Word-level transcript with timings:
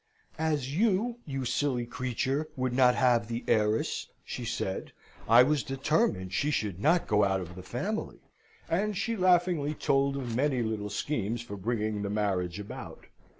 "As 0.39 0.75
you, 0.75 1.19
you 1.27 1.45
silly 1.45 1.85
creature, 1.85 2.49
would 2.55 2.73
not 2.73 2.95
have 2.95 3.27
the 3.27 3.43
heiress," 3.47 4.07
she 4.25 4.43
said, 4.43 4.93
"I 5.29 5.43
was 5.43 5.61
determined 5.61 6.33
she 6.33 6.49
should 6.49 6.79
not 6.79 7.05
go 7.07 7.23
out 7.23 7.39
of 7.39 7.53
the 7.55 7.61
family," 7.61 8.17
and 8.67 8.97
she 8.97 9.15
laughingly 9.15 9.75
told 9.75 10.17
of 10.17 10.35
many 10.35 10.63
little 10.63 10.89
schemes 10.89 11.43
for 11.43 11.55
bringing 11.55 12.01
the 12.01 12.09
marriage 12.09 12.59
about. 12.59 13.05